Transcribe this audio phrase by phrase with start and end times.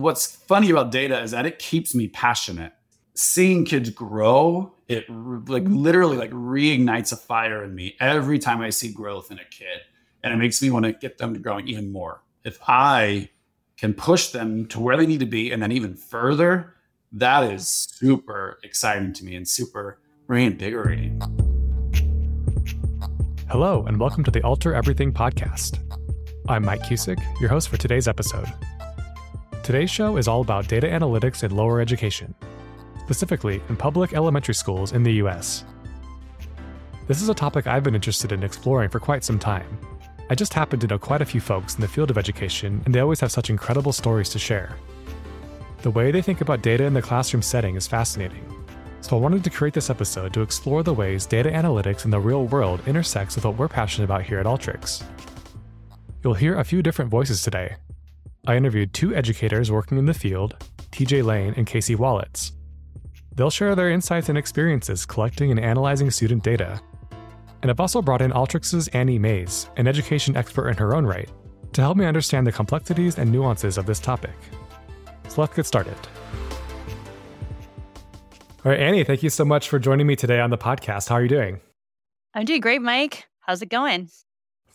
[0.00, 2.72] What's funny about data is that it keeps me passionate.
[3.14, 8.70] Seeing kids grow, it like literally like reignites a fire in me every time I
[8.70, 9.80] see growth in a kid.
[10.22, 12.22] And it makes me want to get them to growing even more.
[12.44, 13.30] If I
[13.76, 16.76] can push them to where they need to be and then even further,
[17.10, 21.20] that is super exciting to me and super reinvigorating.
[23.50, 25.80] Hello, and welcome to the Alter Everything podcast.
[26.48, 28.46] I'm Mike Cusick, your host for today's episode.
[29.68, 32.34] Today's show is all about data analytics in lower education,
[33.02, 35.62] specifically in public elementary schools in the US.
[37.06, 39.78] This is a topic I've been interested in exploring for quite some time.
[40.30, 42.94] I just happen to know quite a few folks in the field of education, and
[42.94, 44.74] they always have such incredible stories to share.
[45.82, 48.50] The way they think about data in the classroom setting is fascinating.
[49.02, 52.18] So I wanted to create this episode to explore the ways data analytics in the
[52.18, 55.02] real world intersects with what we're passionate about here at Alteryx.
[56.24, 57.76] You'll hear a few different voices today,
[58.48, 60.56] I interviewed two educators working in the field,
[60.90, 62.52] TJ Lane and Casey Wallets.
[63.34, 66.80] They'll share their insights and experiences collecting and analyzing student data.
[67.60, 71.28] And I've also brought in Alteryx's Annie Mays, an education expert in her own right,
[71.74, 74.34] to help me understand the complexities and nuances of this topic.
[75.28, 75.98] So let's get started.
[78.64, 81.10] All right, Annie, thank you so much for joining me today on the podcast.
[81.10, 81.60] How are you doing?
[82.32, 83.26] I'm doing great, Mike.
[83.40, 84.08] How's it going?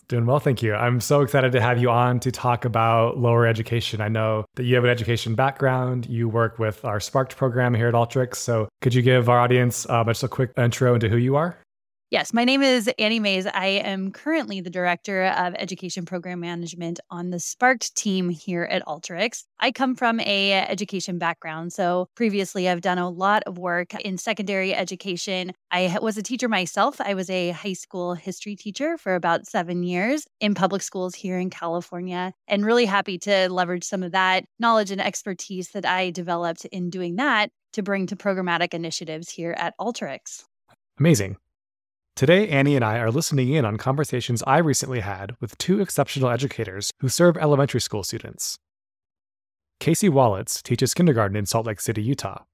[0.08, 0.74] Doing well, thank you.
[0.74, 4.02] I'm so excited to have you on to talk about lower education.
[4.02, 6.06] I know that you have an education background.
[6.06, 8.36] You work with our Sparked program here at Alteryx.
[8.36, 11.56] So, could you give our audience uh, just a quick intro into who you are?
[12.14, 13.44] Yes, my name is Annie Mays.
[13.44, 18.86] I am currently the Director of Education Program Management on the Sparked team here at
[18.86, 19.42] Alteryx.
[19.58, 24.16] I come from a education background, so previously I've done a lot of work in
[24.16, 25.54] secondary education.
[25.72, 27.00] I was a teacher myself.
[27.00, 31.40] I was a high school history teacher for about 7 years in public schools here
[31.40, 36.10] in California and really happy to leverage some of that knowledge and expertise that I
[36.10, 40.44] developed in doing that to bring to programmatic initiatives here at Alteryx.
[41.00, 41.38] Amazing.
[42.16, 46.30] Today, Annie and I are listening in on conversations I recently had with two exceptional
[46.30, 48.56] educators who serve elementary school students.
[49.80, 52.44] Casey Wallets teaches kindergarten in Salt Lake City, Utah,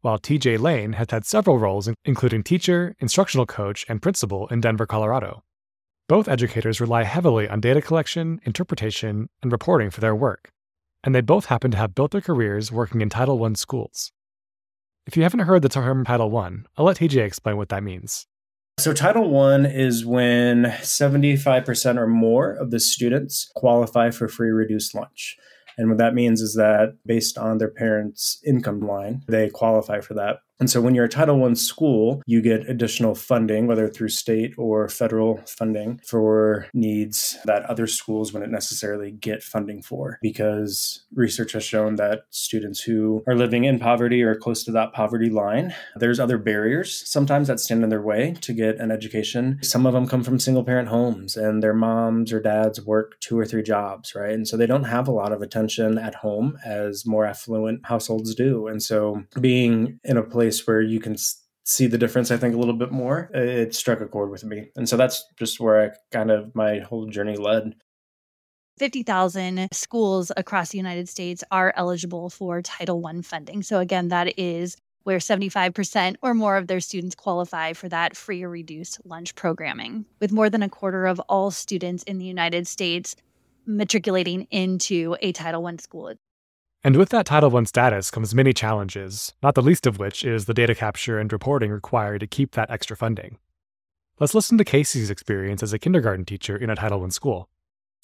[0.00, 4.86] while TJ Lane has had several roles, including teacher, instructional coach, and principal in Denver,
[4.86, 5.44] Colorado.
[6.08, 10.50] Both educators rely heavily on data collection, interpretation, and reporting for their work,
[11.04, 14.10] and they both happen to have built their careers working in Title I schools.
[15.06, 18.26] If you haven't heard the term Title I, I'll let TJ explain what that means.
[18.78, 24.94] So, Title One is when 75% or more of the students qualify for free reduced
[24.94, 25.38] lunch.
[25.78, 30.12] And what that means is that based on their parents' income line, they qualify for
[30.14, 30.40] that.
[30.58, 34.54] And so when you're a Title I school, you get additional funding, whether through state
[34.56, 40.18] or federal funding for needs that other schools wouldn't necessarily get funding for.
[40.22, 44.92] Because research has shown that students who are living in poverty or close to that
[44.92, 49.58] poverty line, there's other barriers sometimes that stand in their way to get an education.
[49.62, 53.38] Some of them come from single parent homes and their moms or dads work two
[53.38, 54.32] or three jobs, right?
[54.32, 58.34] And so they don't have a lot of attention at home as more affluent households
[58.34, 58.68] do.
[58.68, 61.16] And so being in a place place where you can
[61.64, 64.68] see the difference i think a little bit more it struck a chord with me
[64.76, 67.74] and so that's just where i kind of my whole journey led
[68.78, 73.62] 50,000 schools across the United States are eligible for Title I funding.
[73.62, 78.42] So, again, that is where 75% or more of their students qualify for that free
[78.42, 82.66] or reduced lunch programming, with more than a quarter of all students in the United
[82.66, 83.16] States
[83.64, 86.12] matriculating into a Title I school.
[86.86, 90.44] And with that Title I status comes many challenges, not the least of which is
[90.44, 93.38] the data capture and reporting required to keep that extra funding.
[94.20, 97.48] Let's listen to Casey's experience as a kindergarten teacher in a Title I school.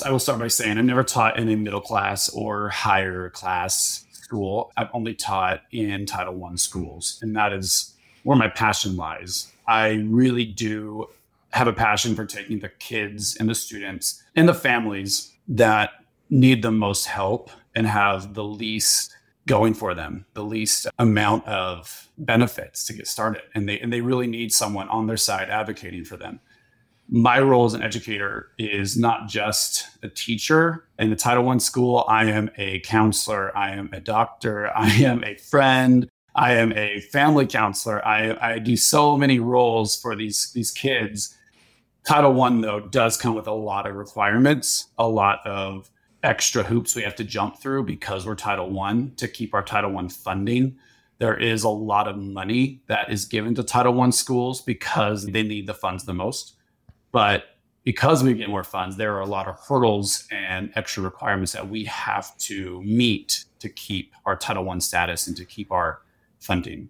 [0.04, 4.04] I will start by saying I've never taught in a middle class or higher class
[4.10, 4.72] school.
[4.76, 7.94] I've only taught in Title I schools, and that is
[8.24, 9.52] where my passion lies.
[9.68, 11.06] I really do
[11.50, 15.90] have a passion for taking the kids and the students and the families that
[16.30, 19.14] need the most help and have the least
[19.46, 23.42] going for them, the least amount of benefits to get started.
[23.54, 26.40] And they and they really need someone on their side advocating for them.
[27.08, 32.04] My role as an educator is not just a teacher in the Title I school.
[32.08, 37.00] I am a counselor, I am a doctor, I am a friend, I am a
[37.00, 38.06] family counselor.
[38.06, 41.36] I, I do so many roles for these, these kids.
[42.06, 45.90] Title I, though, does come with a lot of requirements, a lot of
[46.22, 49.90] extra hoops we have to jump through because we're Title One to keep our Title
[49.90, 50.76] One funding.
[51.18, 55.42] There is a lot of money that is given to Title One schools because they
[55.42, 56.54] need the funds the most.
[57.10, 57.44] But
[57.84, 61.68] because we get more funds, there are a lot of hurdles and extra requirements that
[61.68, 66.02] we have to meet to keep our Title One status and to keep our
[66.38, 66.88] funding.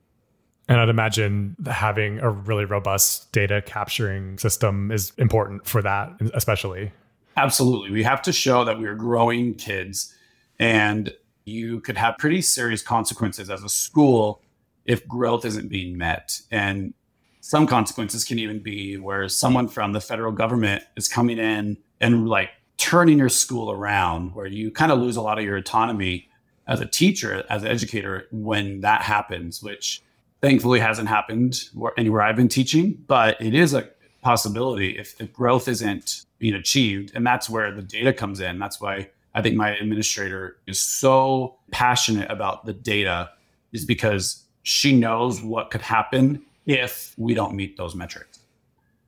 [0.68, 6.92] And I'd imagine having a really robust data capturing system is important for that, especially.
[7.36, 7.90] Absolutely.
[7.90, 10.14] We have to show that we're growing kids,
[10.58, 11.12] and
[11.44, 14.42] you could have pretty serious consequences as a school
[14.84, 16.40] if growth isn't being met.
[16.50, 16.94] And
[17.40, 22.28] some consequences can even be where someone from the federal government is coming in and
[22.28, 26.28] like turning your school around, where you kind of lose a lot of your autonomy
[26.66, 30.02] as a teacher, as an educator, when that happens, which
[30.40, 33.88] thankfully hasn't happened anywhere I've been teaching, but it is a
[34.22, 37.12] possibility if the growth isn't being achieved.
[37.14, 38.58] And that's where the data comes in.
[38.58, 43.30] That's why I think my administrator is so passionate about the data,
[43.72, 48.40] is because she knows what could happen if we don't meet those metrics.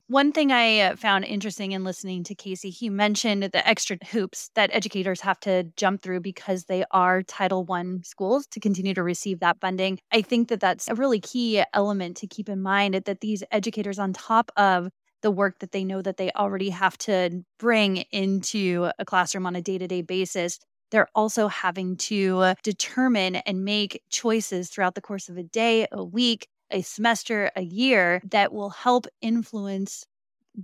[0.06, 4.50] One thing I uh, found interesting in listening to Casey, he mentioned the extra hoops
[4.54, 9.02] that educators have to jump through because they are Title I schools to continue to
[9.02, 9.98] receive that funding.
[10.12, 13.98] I think that that's a really key element to keep in mind that these educators,
[13.98, 14.90] on top of
[15.24, 19.56] the work that they know that they already have to bring into a classroom on
[19.56, 20.58] a day to day basis,
[20.90, 25.86] they're also having to uh, determine and make choices throughout the course of a day,
[25.90, 30.04] a week, a semester, a year that will help influence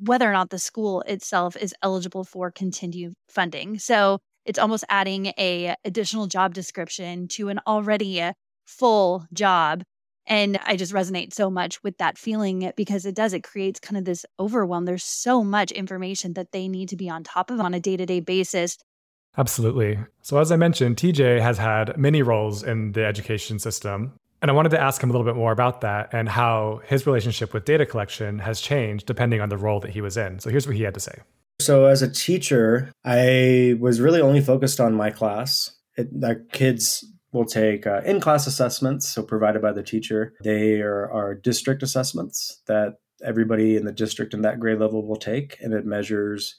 [0.03, 3.79] whether or not the school itself is eligible for continued funding.
[3.79, 8.35] So it's almost adding a additional job description to an already uh,
[8.67, 9.85] full job
[10.31, 13.99] and i just resonate so much with that feeling because it does it creates kind
[13.99, 17.61] of this overwhelm there's so much information that they need to be on top of
[17.61, 18.79] on a day-to-day basis
[19.37, 24.12] absolutely so as i mentioned tj has had many roles in the education system
[24.43, 27.06] and I wanted to ask him a little bit more about that and how his
[27.06, 30.38] relationship with data collection has changed depending on the role that he was in.
[30.38, 31.19] So here's what he had to say.
[31.61, 35.71] So, as a teacher, I was really only focused on my class.
[35.97, 36.09] It,
[36.53, 40.35] kids will take uh, in class assessments, so provided by the teacher.
[40.43, 42.94] They are, are district assessments that
[43.25, 46.56] everybody in the district in that grade level will take, and it measures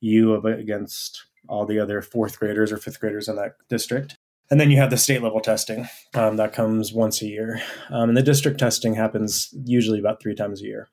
[0.00, 4.16] you against all the other fourth graders or fifth graders in that district.
[4.50, 7.62] And then you have the state level testing um, that comes once a year.
[7.90, 10.90] Um, and the district testing happens usually about three times a year.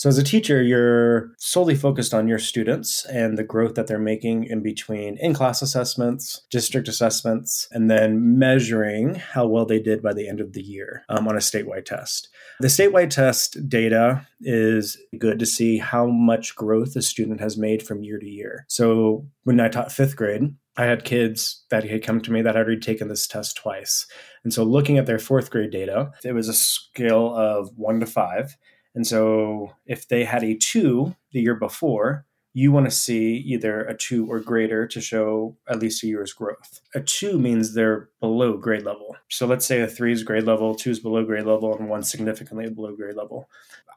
[0.00, 3.98] So, as a teacher, you're solely focused on your students and the growth that they're
[3.98, 10.02] making in between in class assessments, district assessments, and then measuring how well they did
[10.02, 12.30] by the end of the year um, on a statewide test.
[12.60, 17.82] The statewide test data is good to see how much growth a student has made
[17.82, 18.64] from year to year.
[18.68, 22.54] So, when I taught fifth grade, I had kids that had come to me that
[22.54, 24.06] had already taken this test twice.
[24.44, 28.06] And so looking at their fourth grade data, it was a scale of one to
[28.06, 28.56] five.
[28.94, 33.82] And so if they had a two the year before, you want to see either
[33.82, 36.80] a two or greater to show at least a year's growth.
[36.94, 39.16] A two means they're below grade level.
[39.28, 42.02] So let's say a three is grade level, two is below grade level, and one
[42.02, 43.48] significantly below grade level.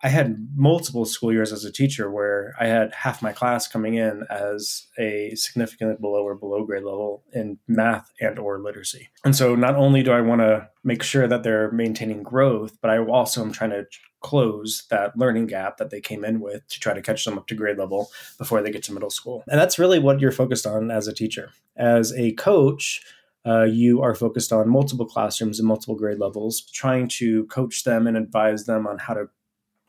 [0.04, 3.96] I had multiple school years as a teacher where I had half my class coming
[3.96, 9.10] in as a significantly below or below grade level in math and or literacy.
[9.24, 12.92] And so not only do I want to make sure that they're maintaining growth, but
[12.92, 13.86] I also am trying to
[14.20, 17.48] close that learning gap that they came in with to try to catch them up
[17.48, 19.44] to grade level before they get to middle school.
[19.48, 21.52] And that's really what you're focused on as a teacher.
[21.78, 23.02] As a coach,
[23.46, 28.08] uh, you are focused on multiple classrooms and multiple grade levels, trying to coach them
[28.08, 29.28] and advise them on how to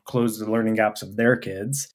[0.05, 1.87] close the learning gaps of their kids.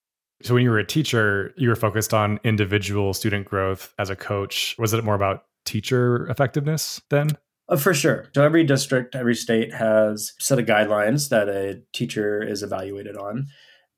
[0.42, 4.16] So when you were a teacher, you were focused on individual student growth as a
[4.16, 4.74] coach.
[4.78, 7.30] Was it more about teacher effectiveness then?
[7.68, 8.26] Uh, for sure.
[8.34, 13.16] So every district, every state has a set of guidelines that a teacher is evaluated
[13.16, 13.46] on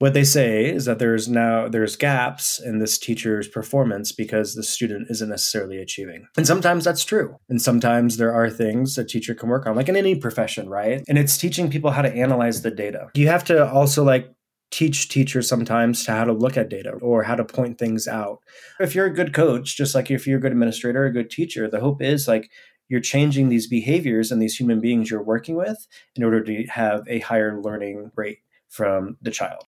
[0.03, 4.63] what they say is that there's now there's gaps in this teacher's performance because the
[4.65, 6.27] student isn't necessarily achieving.
[6.37, 7.37] And sometimes that's true.
[7.49, 11.05] And sometimes there are things a teacher can work on like in any profession right?
[11.09, 13.11] And it's teaching people how to analyze the data.
[13.15, 14.29] You have to also like
[14.73, 18.41] teach teachers sometimes to how to look at data or how to point things out.
[18.81, 21.71] If you're a good coach just like if you're a good administrator a good teacher
[21.71, 22.51] the hope is like
[22.89, 27.05] you're changing these behaviors and these human beings you're working with in order to have
[27.07, 29.63] a higher learning rate from the child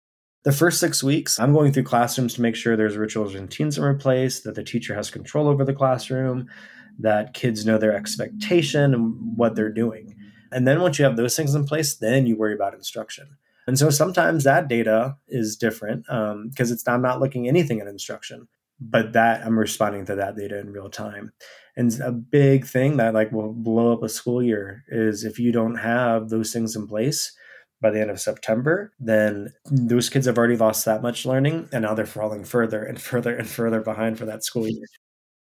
[0.44, 3.78] the first six weeks, I'm going through classrooms to make sure there's rituals and routines
[3.78, 6.48] in place, that the teacher has control over the classroom,
[7.00, 10.16] that kids know their expectation and what they're doing.
[10.52, 13.38] And then once you have those things in place, then you worry about instruction.
[13.68, 17.88] And so sometimes that data is different because um, it's I'm not looking anything at
[17.88, 18.48] instruction,
[18.80, 21.32] but that I'm responding to that data in real time.
[21.78, 25.52] And a big thing that like will blow up a school year is if you
[25.52, 27.32] don't have those things in place,
[27.82, 31.84] by the end of September, then those kids have already lost that much learning and
[31.84, 34.86] now they're falling further and further and further behind for that school year.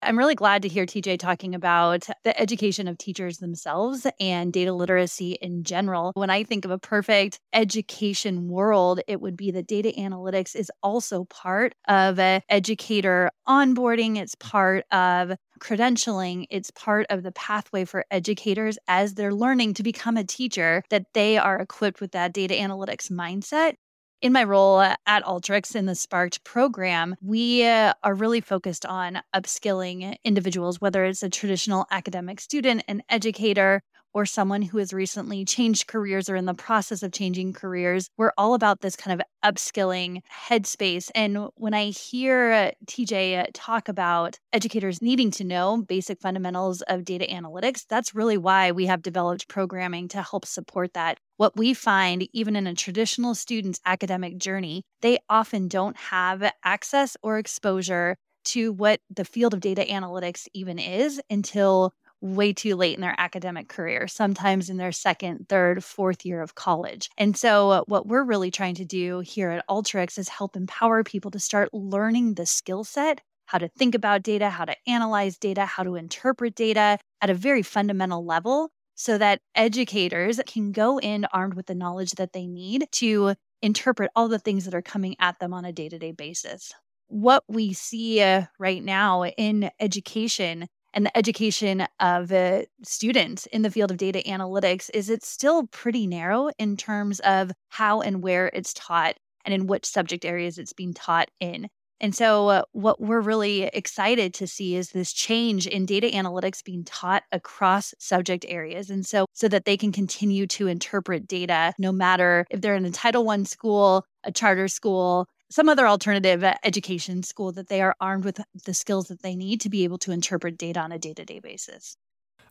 [0.02, 4.72] I'm really glad to hear TJ talking about the education of teachers themselves and data
[4.72, 6.12] literacy in general.
[6.16, 10.72] When I think of a perfect education world, it would be that data analytics is
[10.82, 12.18] also part of
[12.50, 19.34] educator onboarding, it's part of credentialing, it's part of the pathway for educators as they're
[19.34, 23.74] learning to become a teacher, that they are equipped with that data analytics mindset
[24.22, 29.22] in my role at Alteryx in the Sparked program, we uh, are really focused on
[29.34, 33.82] upskilling individuals, whether it's a traditional academic student, an educator,
[34.14, 38.10] or someone who has recently changed careers or in the process of changing careers.
[38.18, 41.10] We're all about this kind of upskilling headspace.
[41.16, 47.26] And when I hear TJ talk about educators needing to know basic fundamentals of data
[47.30, 51.20] analytics, that's really why we have developed programming to help support that.
[51.38, 57.16] What we find, even in a traditional student's academic journey, they often don't have access
[57.24, 62.96] or exposure to what the field of data analytics even is until way too late
[62.96, 67.10] in their academic career, sometimes in their second, third, fourth year of college.
[67.18, 71.32] And so, what we're really trying to do here at Alteryx is help empower people
[71.32, 75.66] to start learning the skill set how to think about data, how to analyze data,
[75.66, 81.26] how to interpret data at a very fundamental level so that educators can go in
[81.34, 83.34] armed with the knowledge that they need to
[83.64, 86.72] interpret all the things that are coming at them on a day to day basis.
[87.08, 90.68] What we see uh, right now in education
[91.00, 95.66] and the education of uh, students in the field of data analytics is it's still
[95.68, 99.16] pretty narrow in terms of how and where it's taught
[99.46, 101.70] and in which subject areas it's being taught in.
[102.02, 106.62] And so, uh, what we're really excited to see is this change in data analytics
[106.66, 108.90] being taught across subject areas.
[108.90, 112.84] And so, so that they can continue to interpret data no matter if they're in
[112.84, 117.82] a Title One school, a charter school, some other alternative uh, education school that they
[117.82, 120.92] are armed with the skills that they need to be able to interpret data on
[120.92, 121.98] a day to day basis.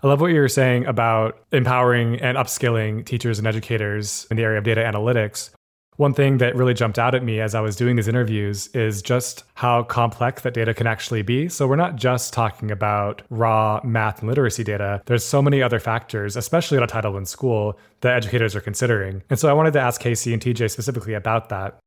[0.02, 4.44] I love what you were saying about empowering and upskilling teachers and educators in the
[4.44, 5.50] area of data analytics.
[5.96, 9.02] One thing that really jumped out at me as I was doing these interviews is
[9.02, 11.48] just how complex that data can actually be.
[11.48, 15.02] So, we're not just talking about raw math and literacy data.
[15.06, 19.24] There's so many other factors, especially at a Title I school, that educators are considering.
[19.28, 21.80] And so, I wanted to ask Casey and TJ specifically about that.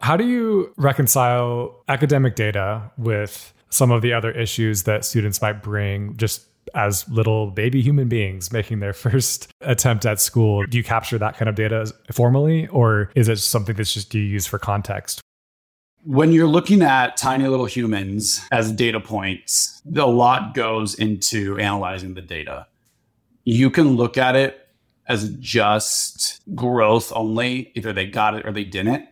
[0.00, 5.62] How do you reconcile academic data with some of the other issues that students might
[5.62, 10.64] bring just as little baby human beings making their first attempt at school?
[10.66, 14.22] Do you capture that kind of data formally, or is it something that's just you
[14.22, 15.20] use for context?
[16.04, 22.14] When you're looking at tiny little humans as data points, a lot goes into analyzing
[22.14, 22.68] the data.
[23.42, 24.68] You can look at it
[25.08, 29.08] as just growth only, either they got it or they didn't.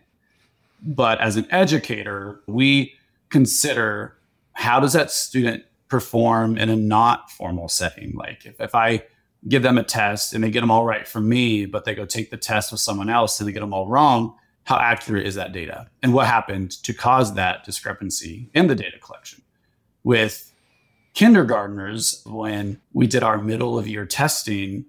[0.85, 2.93] But as an educator, we
[3.29, 4.15] consider
[4.53, 8.13] how does that student perform in a not formal setting?
[8.15, 9.03] Like if, if I
[9.47, 12.05] give them a test and they get them all right for me, but they go
[12.05, 15.35] take the test with someone else and they get them all wrong, how accurate is
[15.35, 15.87] that data?
[16.01, 19.43] And what happened to cause that discrepancy in the data collection?
[20.03, 20.51] With
[21.13, 24.85] kindergartners, when we did our middle of year testing,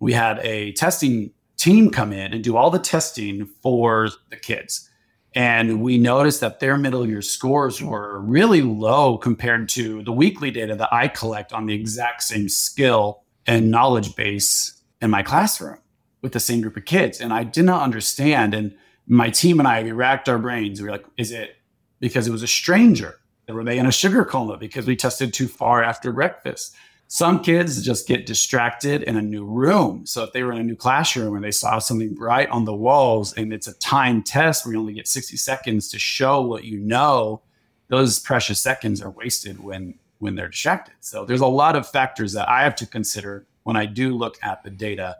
[0.00, 4.88] we had a testing team come in and do all the testing for the kids.
[5.34, 10.50] And we noticed that their middle year scores were really low compared to the weekly
[10.50, 15.78] data that I collect on the exact same skill and knowledge base in my classroom
[16.22, 17.20] with the same group of kids.
[17.20, 18.54] And I did not understand.
[18.54, 18.74] And
[19.06, 20.80] my team and I, we racked our brains.
[20.80, 21.56] We were like, is it
[22.00, 23.20] because it was a stranger?
[23.48, 26.74] Were they in a sugar coma because we tested too far after breakfast?
[27.10, 30.04] Some kids just get distracted in a new room.
[30.04, 32.74] So if they were in a new classroom and they saw something bright on the
[32.74, 36.64] walls and it's a time test where you only get 60 seconds to show what
[36.64, 37.40] you know,
[37.88, 40.94] those precious seconds are wasted when when they're distracted.
[41.00, 44.36] So there's a lot of factors that I have to consider when I do look
[44.42, 45.16] at the data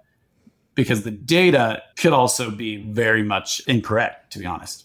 [0.75, 4.85] because the data could also be very much incorrect to be honest.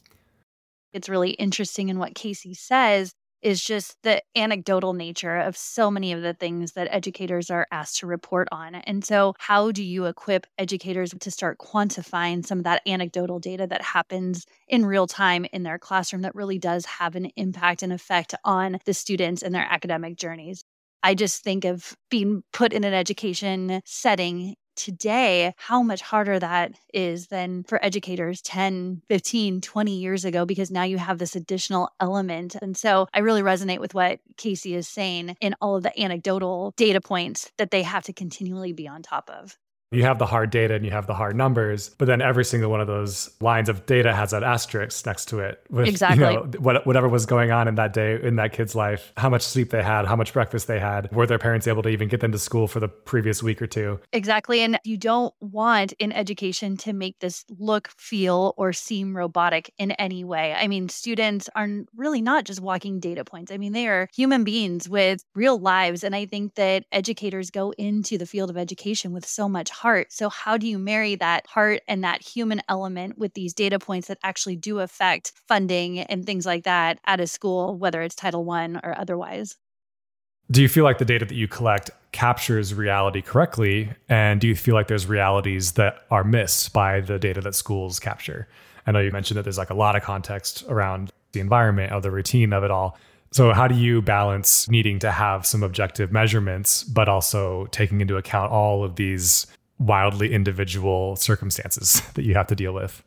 [0.93, 3.11] It's really interesting in what Casey says
[3.43, 7.99] is just the anecdotal nature of so many of the things that educators are asked
[7.99, 8.75] to report on.
[8.75, 13.67] And so, how do you equip educators to start quantifying some of that anecdotal data
[13.67, 17.93] that happens in real time in their classroom that really does have an impact and
[17.93, 20.63] effect on the students and their academic journeys?
[21.03, 26.73] I just think of being put in an education setting today how much harder that
[26.93, 31.89] is than for educators 10, 15, 20 years ago because now you have this additional
[31.99, 32.55] element.
[32.61, 36.73] And so I really resonate with what Casey is saying in all of the anecdotal
[36.77, 39.57] data points that they have to continually be on top of.
[39.93, 42.69] You have the hard data and you have the hard numbers, but then every single
[42.69, 46.25] one of those lines of data has an asterisk next to it with exactly.
[46.25, 49.29] you know what, whatever was going on in that day in that kid's life, how
[49.29, 52.07] much sleep they had, how much breakfast they had, were their parents able to even
[52.07, 53.99] get them to school for the previous week or two.
[54.11, 54.61] Exactly.
[54.61, 59.91] And you don't want in education to make this look, feel, or seem robotic in
[59.91, 60.53] any way.
[60.53, 63.51] I mean, students are really not just walking data points.
[63.51, 66.03] I mean, they are human beings with real lives.
[66.03, 70.13] And I think that educators go into the field of education with so much heart.
[70.13, 74.07] So, how do you marry that heart and that human element with these data points
[74.07, 78.45] that actually do affect funding and things like that at a school, whether it's Title
[78.45, 79.57] One or otherwise?
[80.49, 83.91] Do you feel like the data that you collect captures reality correctly?
[84.07, 87.99] And do you feel like there's realities that are missed by the data that schools
[87.99, 88.47] capture?
[88.87, 91.99] I know you mentioned that there's like a lot of context around the environment or
[91.99, 92.97] the routine of it all.
[93.31, 98.15] So, how do you balance needing to have some objective measurements, but also taking into
[98.15, 99.47] account all of these
[99.79, 103.03] wildly individual circumstances that you have to deal with?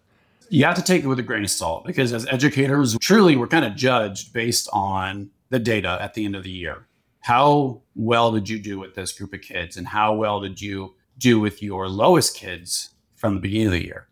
[0.49, 3.49] You have to take it with a grain of salt because, as educators, truly we're
[3.49, 6.87] kind of judged based on the data at the end of the year.
[7.21, 10.95] How well did you do with this group of kids, and how well did you
[11.19, 14.09] do with your lowest kids from the beginning of the year?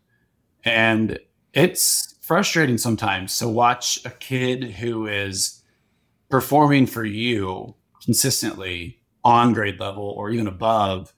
[0.65, 1.19] And
[1.53, 5.61] it's frustrating sometimes to watch a kid who is
[6.29, 11.13] performing for you consistently on grade level or even above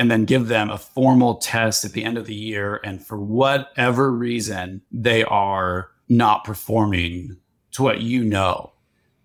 [0.00, 2.80] and then give them a formal test at the end of the year.
[2.82, 7.36] And for whatever reason, they are not performing
[7.72, 8.72] to what you know.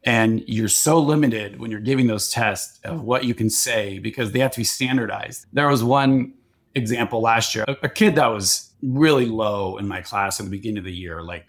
[0.03, 4.33] And you're so limited when you're giving those tests of what you can say because
[4.33, 5.45] they have to be standardized.
[5.53, 6.33] There was one
[6.75, 10.51] example last year, a, a kid that was really low in my class in the
[10.51, 11.45] beginning of the year, like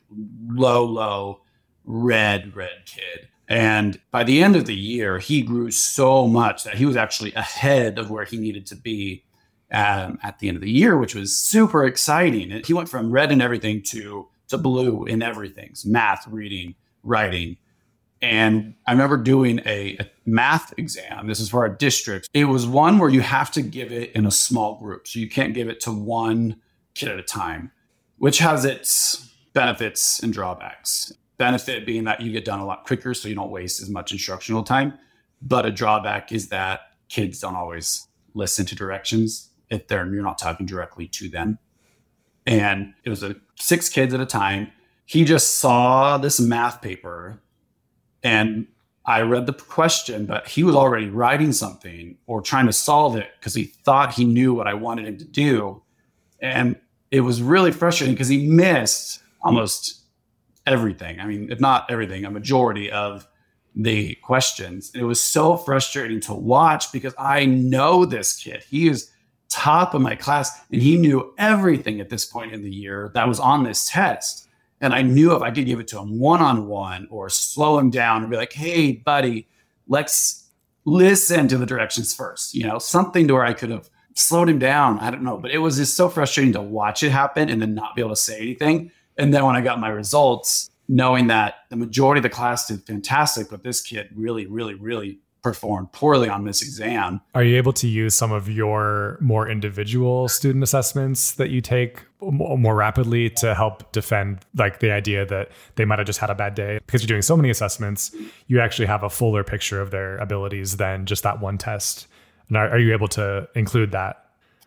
[0.49, 1.40] low, low,
[1.85, 3.26] red, red kid.
[3.49, 7.33] And by the end of the year, he grew so much that he was actually
[7.35, 9.25] ahead of where he needed to be
[9.73, 12.62] um, at the end of the year, which was super exciting.
[12.65, 17.57] He went from red in everything to to blue in everything math, reading, writing.
[18.23, 21.26] And I remember doing a, a, math exam.
[21.26, 22.29] This is for our district.
[22.33, 25.07] It was one where you have to give it in a small group.
[25.07, 26.57] So you can't give it to one
[26.95, 27.73] kid at a time,
[28.19, 33.15] which has its benefits and drawbacks benefit being that you get done a lot quicker
[33.15, 34.99] so you don't waste as much instructional time.
[35.43, 40.39] But a drawback is that kids don't always listen to directions if they're you're not
[40.39, 41.59] talking directly to them.
[42.47, 44.71] And it was a six kids at a time.
[45.05, 47.41] He just saw this math paper
[48.23, 48.67] and
[49.05, 53.29] i read the question but he was already writing something or trying to solve it
[53.39, 55.81] because he thought he knew what i wanted him to do.
[56.41, 56.77] And
[57.11, 60.03] it was really frustrating because he missed almost
[60.67, 61.21] everything.
[61.21, 63.26] I mean, if not everything, a majority of
[63.75, 64.91] the questions.
[64.93, 68.65] And it was so frustrating to watch because I know this kid.
[68.69, 69.11] He is
[69.49, 73.29] top of my class and he knew everything at this point in the year that
[73.29, 74.49] was on this test.
[74.81, 77.79] And I knew if I could give it to him one on one or slow
[77.79, 79.49] him down and be like, hey, buddy,
[79.87, 80.50] let's
[80.85, 84.59] listen to the directions first, you know, something to where I could have slowed him
[84.59, 84.99] down.
[85.00, 85.39] I don't know.
[85.39, 88.11] But it was just so frustrating to watch it happen and then not be able
[88.11, 92.23] to say anything and then when I got my results, knowing that the majority of
[92.23, 97.21] the class did fantastic, but this kid really, really, really performed poorly on this exam.
[97.33, 102.05] Are you able to use some of your more individual student assessments that you take
[102.21, 106.35] more rapidly to help defend like the idea that they might have just had a
[106.35, 106.81] bad day?
[106.85, 108.15] Because you're doing so many assessments
[108.49, 112.09] you actually have a fuller picture of their abilities than just that one test.
[112.49, 114.25] And are, are you able to include that?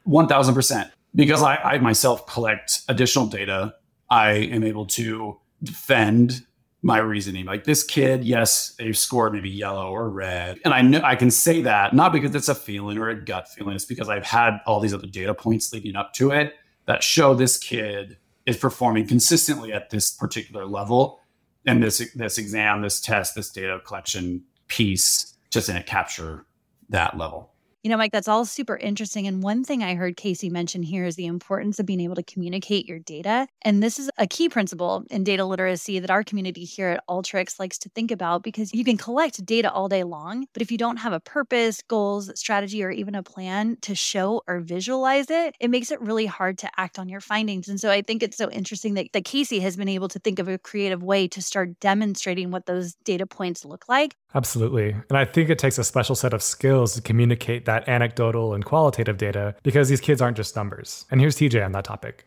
[0.08, 3.76] 1000% because I, I myself collect additional data
[4.10, 6.46] I am able to defend
[6.82, 7.46] my reasoning.
[7.46, 10.60] Like this kid, yes, they scored maybe yellow or red.
[10.64, 13.50] And I know I can say that not because it's a feeling or a gut
[13.50, 16.54] feeling, it's because I've had all these other data points leading up to it
[16.86, 21.20] that show this kid is performing consistently at this particular level.
[21.66, 26.46] And this this exam, this test, this data collection piece just didn't capture
[26.90, 27.49] that level.
[27.82, 29.26] You know, Mike, that's all super interesting.
[29.26, 32.24] And one thing I heard Casey mention here is the importance of being able to
[32.24, 33.48] communicate your data.
[33.62, 37.58] And this is a key principle in data literacy that our community here at Alteryx
[37.58, 40.78] likes to think about because you can collect data all day long, but if you
[40.78, 45.56] don't have a purpose, goals, strategy, or even a plan to show or visualize it,
[45.62, 47.70] it makes it really hard to act on your findings.
[47.70, 50.40] And so I think it's so interesting that, that Casey has been able to think
[50.40, 54.18] of a creative way to start demonstrating what those data points look like.
[54.36, 54.92] Absolutely.
[55.10, 58.64] And I think it takes a special set of skills to communicate that anecdotal and
[58.64, 61.06] qualitative data because these kids aren't just numbers.
[61.10, 62.26] And here's TJ on that topic.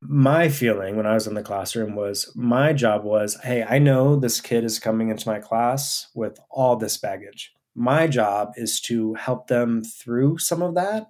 [0.00, 4.16] My feeling when I was in the classroom was my job was hey, I know
[4.16, 7.52] this kid is coming into my class with all this baggage.
[7.74, 11.06] My job is to help them through some of that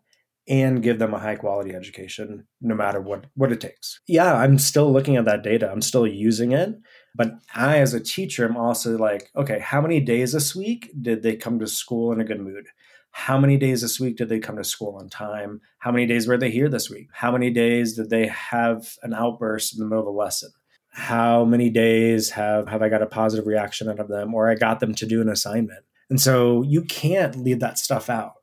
[0.49, 4.01] and give them a high quality education no matter what what it takes.
[4.07, 5.71] Yeah, I'm still looking at that data.
[5.71, 6.75] I'm still using it,
[7.15, 11.23] but I as a teacher I'm also like, okay, how many days this week did
[11.23, 12.67] they come to school in a good mood?
[13.11, 15.61] How many days this week did they come to school on time?
[15.79, 17.09] How many days were they here this week?
[17.13, 20.51] How many days did they have an outburst in the middle of a lesson?
[20.91, 24.55] How many days have have I got a positive reaction out of them or I
[24.55, 25.85] got them to do an assignment?
[26.09, 28.35] And so you can't leave that stuff out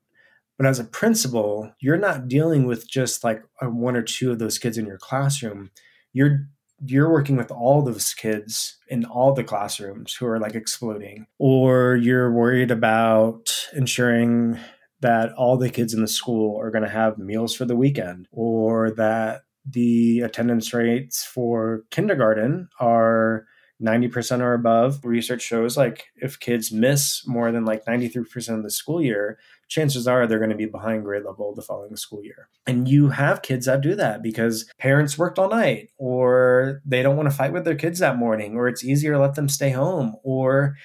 [0.60, 4.60] but as a principal, you're not dealing with just like one or two of those
[4.60, 5.72] kids in your classroom.
[6.12, 6.50] You're
[6.86, 11.96] you're working with all those kids in all the classrooms who are like exploding or
[11.96, 14.58] you're worried about ensuring
[15.02, 18.28] that all the kids in the school are going to have meals for the weekend
[18.32, 23.46] or that the attendance rates for kindergarten are
[23.82, 25.04] 90% or above.
[25.06, 29.40] Research shows like if kids miss more than like 93% of the school year,
[29.70, 32.50] chances are they're going to be behind grade level the following school year.
[32.68, 37.16] And you have kids that do that because parents worked all night or they don't
[37.16, 39.70] want to fight with their kids that morning or it's easier to let them stay
[39.70, 40.76] home or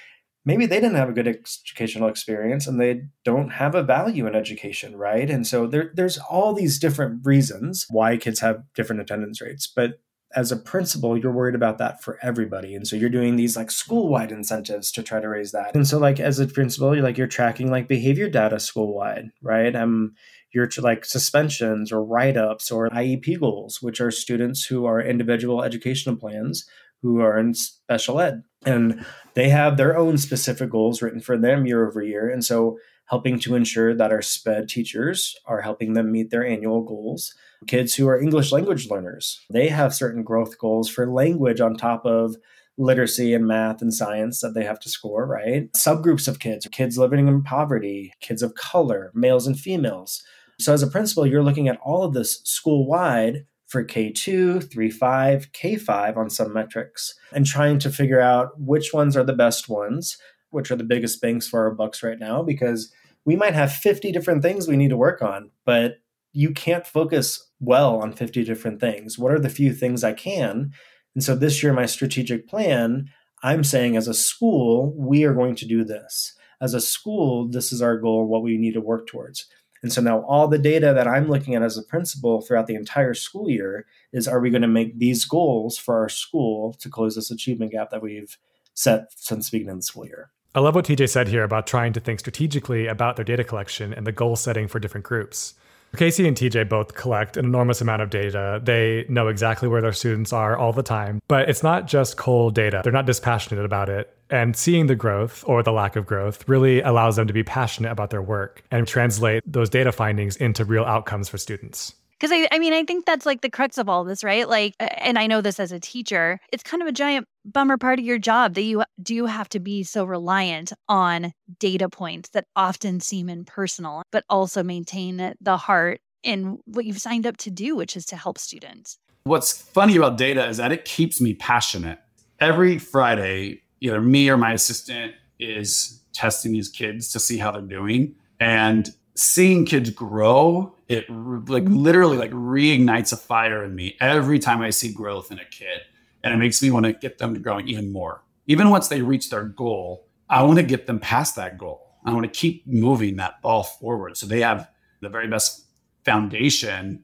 [0.45, 4.35] maybe they didn't have a good educational experience and they don't have a value in
[4.35, 5.31] education, right?
[5.31, 9.67] And so there, there's all these different reasons why kids have different attendance rates.
[9.67, 10.01] But
[10.37, 12.75] as a principal, you're worried about that for everybody.
[12.75, 15.75] And so you're doing these like school wide incentives to try to raise that.
[15.75, 19.31] And so, like, as a principal, you're like, you're tracking like behavior data school wide,
[19.43, 19.75] right?
[19.75, 20.15] Um,
[20.53, 25.65] you're like suspensions or write ups or IEP goals, which are students who are individual
[25.65, 26.65] educational plans
[27.03, 28.43] who are in special ed.
[28.65, 32.31] And they have their own specific goals written for them year over year.
[32.31, 36.83] And so, helping to ensure that our SPED teachers are helping them meet their annual
[36.83, 37.35] goals
[37.67, 39.41] kids who are English language learners.
[39.51, 42.37] They have certain growth goals for language on top of
[42.77, 45.73] literacy and math and science that they have to score, right?
[45.73, 50.23] Subgroups of kids, kids living in poverty, kids of color, males and females.
[50.59, 54.91] So, as a principal, you're looking at all of this school wide for K2, 3,
[54.91, 59.69] 5, K5 on some metrics and trying to figure out which ones are the best
[59.69, 60.17] ones,
[60.55, 62.93] which are the biggest banks for our bucks right now, because
[63.25, 65.99] we might have 50 different things we need to work on, but
[66.33, 69.19] you can't focus well on 50 different things.
[69.19, 70.73] What are the few things I can?
[71.15, 73.09] And so this year, my strategic plan,
[73.43, 76.35] I'm saying as a school, we are going to do this.
[76.61, 79.47] As a school, this is our goal, what we need to work towards.
[79.83, 82.75] And so now all the data that I'm looking at as a principal throughout the
[82.75, 86.89] entire school year is are we going to make these goals for our school to
[86.89, 88.39] close this achievement gap that we've
[88.73, 90.31] set since beginning of the school year?
[90.57, 93.93] I love what TJ said here about trying to think strategically about their data collection
[93.93, 95.55] and the goal setting for different groups.
[95.97, 98.61] Casey and TJ both collect an enormous amount of data.
[98.63, 102.55] They know exactly where their students are all the time, but it's not just cold
[102.55, 102.83] data.
[102.85, 104.17] They're not dispassionate about it.
[104.31, 107.91] And seeing the growth or the lack of growth really allows them to be passionate
[107.91, 111.95] about their work and translate those data findings into real outcomes for students.
[112.13, 114.49] Because I, I mean, I think that's like the crux of all this, right?
[114.49, 117.99] Like, and I know this as a teacher, it's kind of a giant bummer part
[117.99, 122.47] of your job that you do have to be so reliant on data points that
[122.57, 127.77] often seem impersonal, but also maintain the heart in what you've signed up to do,
[127.77, 128.99] which is to help students.
[129.25, 131.99] What's funny about data is that it keeps me passionate.
[132.41, 137.63] Every Friday, either me or my assistant is testing these kids to see how they're
[137.63, 138.15] doing.
[138.41, 144.61] And seeing kids grow it like literally like reignites a fire in me every time
[144.61, 145.81] i see growth in a kid
[146.25, 148.25] and it makes me want to get them to growing even more.
[148.49, 151.81] Even once they reach their goal i want to get them past that goal.
[152.05, 154.17] I want to keep moving that ball forward.
[154.17, 154.69] So they have
[155.01, 155.67] the very best
[156.05, 157.03] foundation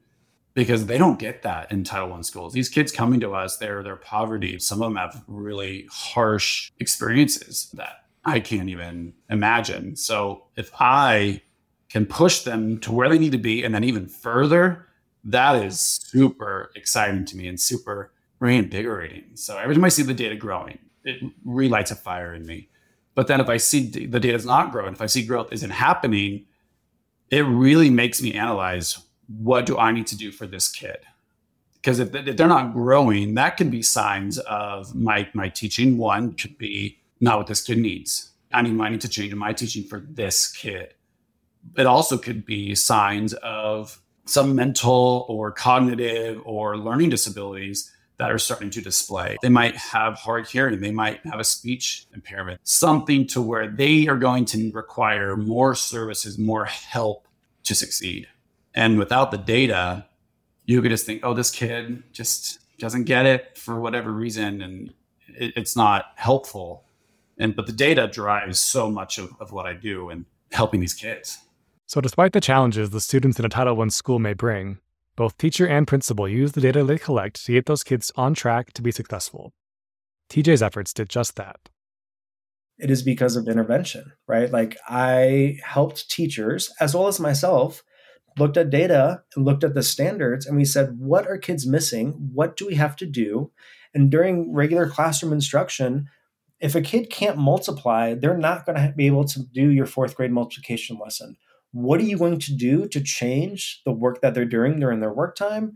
[0.52, 2.52] because they don't get that in title one schools.
[2.52, 4.58] These kids coming to us they're they're poverty.
[4.58, 9.96] Some of them have really harsh experiences that i can't even imagine.
[9.96, 11.42] So if i
[11.88, 14.86] can push them to where they need to be and then even further,
[15.24, 19.24] that is super exciting to me and super reinvigorating.
[19.34, 22.68] So every time I see the data growing, it relights a fire in me.
[23.14, 25.70] But then if I see the data is not growing, if I see growth isn't
[25.70, 26.46] happening,
[27.30, 28.98] it really makes me analyze
[29.28, 30.98] what do I need to do for this kid?
[31.74, 35.96] Because if, they're not growing, that can be signs of my my teaching.
[35.96, 38.30] One could be not what this kid needs.
[38.52, 40.94] I need, I need to change my teaching for this kid
[41.76, 48.38] it also could be signs of some mental or cognitive or learning disabilities that are
[48.38, 49.38] starting to display.
[49.40, 54.08] They might have hard hearing, they might have a speech impairment, something to where they
[54.08, 57.26] are going to require more services, more help
[57.64, 58.28] to succeed.
[58.74, 60.04] And without the data,
[60.66, 64.92] you could just think, oh, this kid just doesn't get it for whatever reason and
[65.28, 66.84] it, it's not helpful.
[67.38, 70.94] And but the data drives so much of, of what I do and helping these
[70.94, 71.38] kids.
[71.86, 74.78] So, despite the challenges the students in a Title I school may bring,
[75.20, 78.72] both teacher and principal use the data they collect to get those kids on track
[78.72, 79.52] to be successful.
[80.30, 81.68] TJ's efforts did just that.
[82.78, 84.50] It is because of intervention, right?
[84.50, 87.82] Like I helped teachers as well as myself
[88.38, 92.30] looked at data and looked at the standards and we said what are kids missing?
[92.32, 93.52] What do we have to do?
[93.92, 96.08] And during regular classroom instruction,
[96.60, 100.16] if a kid can't multiply, they're not going to be able to do your fourth
[100.16, 101.36] grade multiplication lesson.
[101.72, 105.12] What are you going to do to change the work that they're doing during their
[105.12, 105.74] work time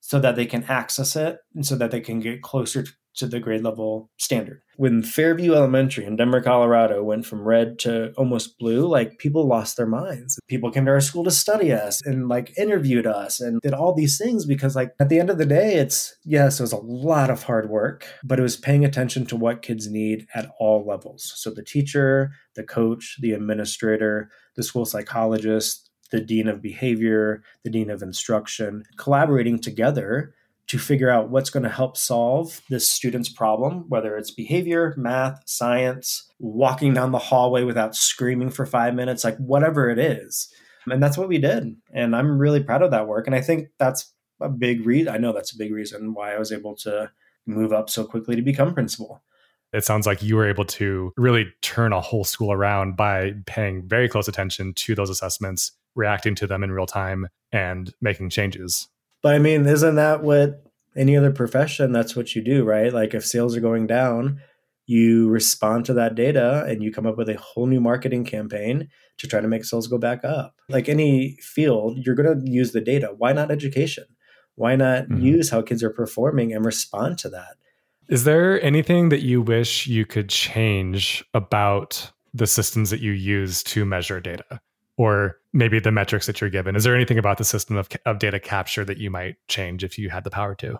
[0.00, 2.84] so that they can access it and so that they can get closer
[3.16, 4.60] to the grade level standard.
[4.76, 9.76] When Fairview Elementary in Denver, Colorado went from red to almost blue, like people lost
[9.76, 10.38] their minds.
[10.48, 13.94] People came to our school to study us and like interviewed us and did all
[13.94, 16.76] these things because like at the end of the day, it's yes, it was a
[16.76, 20.84] lot of hard work, but it was paying attention to what kids need at all
[20.84, 21.32] levels.
[21.36, 27.70] So the teacher, the coach, the administrator, the school psychologist, the dean of behavior, the
[27.70, 30.34] dean of instruction, collaborating together
[30.66, 35.42] to figure out what's going to help solve this student's problem, whether it's behavior, math,
[35.46, 40.48] science, walking down the hallway without screaming for five minutes, like whatever it is.
[40.86, 41.76] And that's what we did.
[41.92, 43.26] And I'm really proud of that work.
[43.26, 45.12] And I think that's a big reason.
[45.12, 47.10] I know that's a big reason why I was able to
[47.46, 49.22] move up so quickly to become principal.
[49.74, 53.86] It sounds like you were able to really turn a whole school around by paying
[53.88, 58.88] very close attention to those assessments, reacting to them in real time, and making changes.
[59.20, 60.62] But I mean, isn't that what
[60.96, 61.90] any other profession?
[61.90, 62.92] That's what you do, right?
[62.92, 64.40] Like if sales are going down,
[64.86, 68.88] you respond to that data and you come up with a whole new marketing campaign
[69.18, 70.54] to try to make sales go back up.
[70.68, 73.14] Like any field, you're going to use the data.
[73.16, 74.04] Why not education?
[74.56, 75.20] Why not mm-hmm.
[75.20, 77.56] use how kids are performing and respond to that?
[78.08, 83.62] Is there anything that you wish you could change about the systems that you use
[83.62, 84.60] to measure data?
[84.96, 86.76] or maybe the metrics that you're given.
[86.76, 89.98] Is there anything about the system of, of data capture that you might change if
[89.98, 90.78] you had the power to?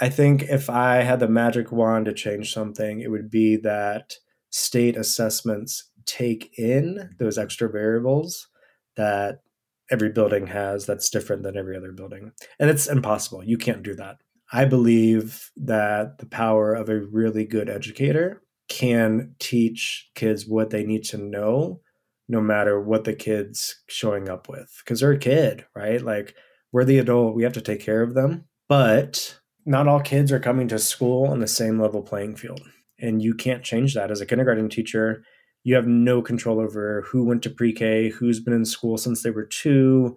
[0.00, 4.14] I think if I had the magic wand to change something, it would be that
[4.50, 8.48] state assessments take in those extra variables
[8.96, 9.40] that
[9.90, 12.32] every building has that's different than every other building.
[12.58, 13.42] And it's impossible.
[13.42, 14.16] You can't do that.
[14.52, 20.84] I believe that the power of a really good educator can teach kids what they
[20.84, 21.80] need to know
[22.28, 26.02] no matter what the kid's showing up with because they're a kid, right?
[26.02, 26.34] Like
[26.72, 28.44] we're the adult, we have to take care of them.
[28.68, 32.62] But not all kids are coming to school on the same level playing field.
[32.98, 34.10] And you can't change that.
[34.10, 35.22] As a kindergarten teacher,
[35.62, 39.22] you have no control over who went to pre K, who's been in school since
[39.22, 40.16] they were two,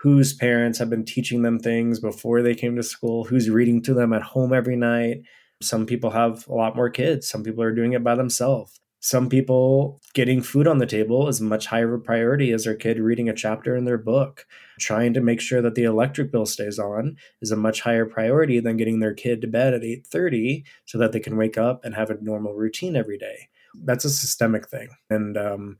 [0.00, 3.92] whose parents have been teaching them things before they came to school, who's reading to
[3.92, 5.22] them at home every night.
[5.60, 8.80] Some people have a lot more kids, some people are doing it by themselves.
[9.02, 12.74] Some people getting food on the table is much higher of a priority as their
[12.74, 14.46] kid reading a chapter in their book.
[14.78, 18.60] Trying to make sure that the electric bill stays on is a much higher priority
[18.60, 21.94] than getting their kid to bed at 8.30 so that they can wake up and
[21.94, 23.48] have a normal routine every day.
[23.74, 24.90] That's a systemic thing.
[25.08, 25.78] And um,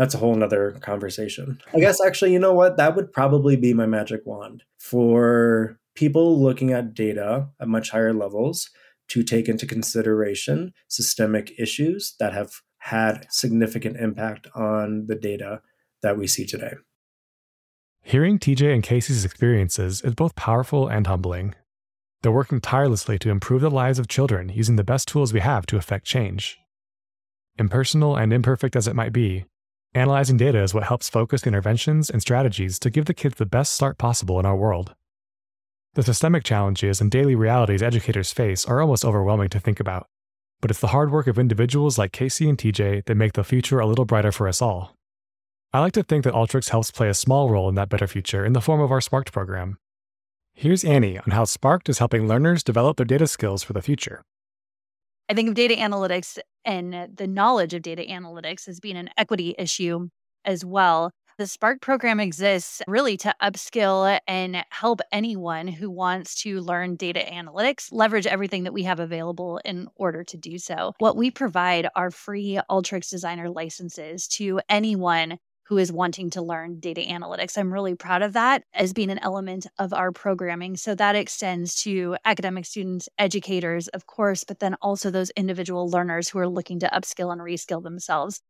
[0.00, 3.74] that's a whole nother conversation i guess actually you know what that would probably be
[3.74, 8.70] my magic wand for people looking at data at much higher levels
[9.08, 15.60] to take into consideration systemic issues that have had significant impact on the data
[16.02, 16.74] that we see today.
[18.02, 21.54] Hearing TJ and Casey's experiences is both powerful and humbling.
[22.22, 25.66] They're working tirelessly to improve the lives of children using the best tools we have
[25.66, 26.58] to affect change.
[27.58, 29.44] Impersonal and imperfect as it might be,
[29.94, 33.72] analyzing data is what helps focus interventions and strategies to give the kids the best
[33.72, 34.94] start possible in our world.
[35.94, 40.06] The systemic challenges and daily realities educators face are almost overwhelming to think about,
[40.60, 43.80] but it's the hard work of individuals like Casey and TJ that make the future
[43.80, 44.94] a little brighter for us all.
[45.72, 48.44] I like to think that Alteryx helps play a small role in that better future
[48.44, 49.78] in the form of our Sparked program.
[50.52, 54.22] Here's Annie on how Sparked is helping learners develop their data skills for the future.
[55.28, 59.10] I think of data analytics and uh, the knowledge of data analytics as being an
[59.16, 60.08] equity issue
[60.44, 61.10] as well.
[61.38, 67.20] The Spark program exists really to upskill and help anyone who wants to learn data
[67.20, 70.92] analytics leverage everything that we have available in order to do so.
[70.98, 75.38] What we provide are free Alteryx designer licenses to anyone
[75.70, 77.56] who is wanting to learn data analytics.
[77.56, 80.76] I'm really proud of that as being an element of our programming.
[80.76, 86.28] So that extends to academic students, educators, of course, but then also those individual learners
[86.28, 88.40] who are looking to upskill and reskill themselves.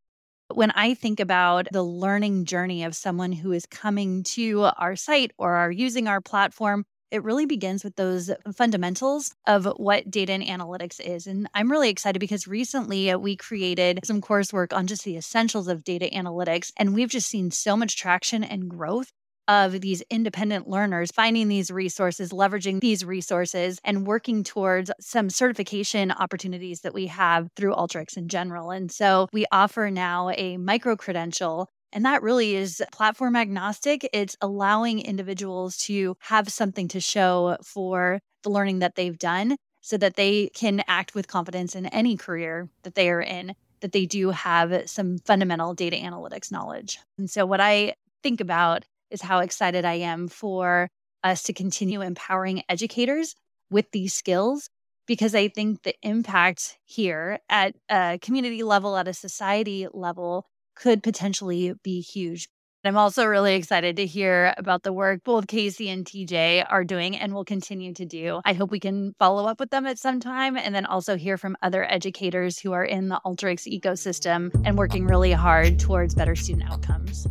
[0.52, 5.32] When I think about the learning journey of someone who is coming to our site
[5.38, 10.42] or are using our platform, it really begins with those fundamentals of what data and
[10.42, 11.26] analytics is.
[11.26, 15.68] And I'm really excited because recently uh, we created some coursework on just the essentials
[15.68, 16.72] of data analytics.
[16.76, 19.10] And we've just seen so much traction and growth
[19.48, 26.12] of these independent learners finding these resources, leveraging these resources, and working towards some certification
[26.12, 28.70] opportunities that we have through Alteryx in general.
[28.70, 34.08] And so we offer now a micro credential and that really is platform agnostic.
[34.12, 39.96] It's allowing individuals to have something to show for the learning that they've done so
[39.96, 44.06] that they can act with confidence in any career that they are in, that they
[44.06, 46.98] do have some fundamental data analytics knowledge.
[47.18, 50.88] And so, what I think about is how excited I am for
[51.24, 53.34] us to continue empowering educators
[53.70, 54.68] with these skills
[55.06, 61.02] because I think the impact here at a community level, at a society level, could
[61.02, 62.48] potentially be huge.
[62.82, 67.14] I'm also really excited to hear about the work both Casey and TJ are doing
[67.14, 68.40] and will continue to do.
[68.46, 71.36] I hope we can follow up with them at some time and then also hear
[71.36, 76.34] from other educators who are in the Alteryx ecosystem and working really hard towards better
[76.34, 77.26] student outcomes.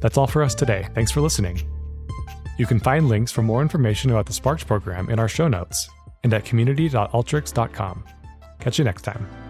[0.00, 0.86] That's all for us today.
[0.94, 1.62] Thanks for listening.
[2.58, 5.88] You can find links for more information about the Sparks program in our show notes
[6.22, 8.04] and at community.alteryx.com.
[8.60, 9.43] Catch you next time.